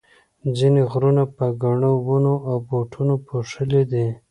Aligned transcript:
ځینې 0.57 0.81
غرونه 0.91 1.23
په 1.35 1.45
ګڼو 1.63 1.91
ونو 2.07 2.35
او 2.49 2.55
بوټو 2.67 3.13
پوښلي 3.27 3.81
دي. 3.91 4.07